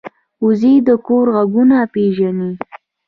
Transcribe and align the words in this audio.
وزې 0.43 0.73
د 0.87 0.89
کور 1.07 1.25
غږونه 1.35 1.77
پېژني 1.93 2.51